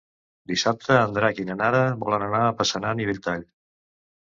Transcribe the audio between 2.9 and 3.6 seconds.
i Belltall.